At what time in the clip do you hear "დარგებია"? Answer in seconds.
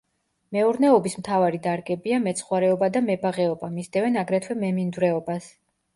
1.67-2.19